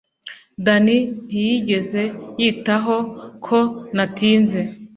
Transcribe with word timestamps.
danny 0.65 0.97
ntiyigeze 1.25 2.03
yitaho 2.41 2.95
ko 3.45 3.57
natinze 3.95 4.61